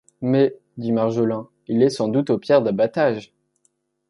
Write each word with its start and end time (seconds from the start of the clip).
Mais, 0.21 0.57
dit 0.77 0.93
Marjolin, 0.93 1.47
il 1.67 1.83
est 1.83 1.91
sans 1.91 2.07
doute 2.07 2.31
aux 2.31 2.39
pierres 2.39 2.63
d’abattage… 2.63 3.35